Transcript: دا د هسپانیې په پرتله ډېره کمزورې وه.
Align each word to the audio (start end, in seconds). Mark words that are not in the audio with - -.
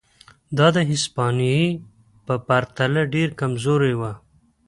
دا 0.57 0.67
د 0.75 0.77
هسپانیې 0.89 1.61
په 2.25 2.33
پرتله 2.47 3.01
ډېره 3.13 3.37
کمزورې 3.41 3.93
وه. 3.99 4.11